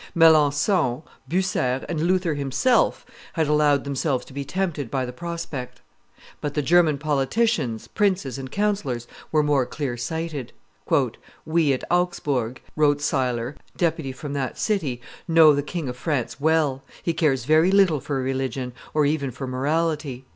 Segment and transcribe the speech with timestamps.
[0.15, 5.79] Melancthon, Bucer, and Luther himself had allowed themselves to be tempted by the prospect;
[6.41, 10.53] but the German politicians, princes, and counsellors were more clear sighted.
[11.45, 16.81] "We at Augsburg," wrote Sailer, deputy from that city, "know the King of France well;
[17.03, 20.25] he cares very little for religion, or even for morality.